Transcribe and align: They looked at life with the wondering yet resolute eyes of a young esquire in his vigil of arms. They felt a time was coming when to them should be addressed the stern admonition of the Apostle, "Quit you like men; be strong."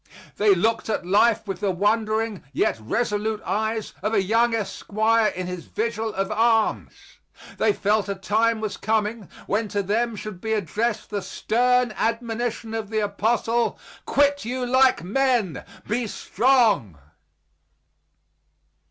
They 0.37 0.55
looked 0.55 0.89
at 0.89 1.05
life 1.05 1.47
with 1.47 1.59
the 1.59 1.69
wondering 1.69 2.43
yet 2.53 2.79
resolute 2.81 3.39
eyes 3.43 3.93
of 4.01 4.15
a 4.15 4.23
young 4.23 4.55
esquire 4.55 5.27
in 5.29 5.45
his 5.45 5.65
vigil 5.65 6.11
of 6.15 6.31
arms. 6.31 7.19
They 7.59 7.71
felt 7.71 8.09
a 8.09 8.15
time 8.15 8.61
was 8.61 8.77
coming 8.77 9.29
when 9.45 9.67
to 9.67 9.83
them 9.83 10.15
should 10.15 10.41
be 10.41 10.53
addressed 10.53 11.11
the 11.11 11.21
stern 11.21 11.91
admonition 11.91 12.73
of 12.73 12.89
the 12.89 12.97
Apostle, 12.97 13.77
"Quit 14.07 14.43
you 14.43 14.65
like 14.65 15.03
men; 15.03 15.63
be 15.87 16.07
strong." 16.07 16.97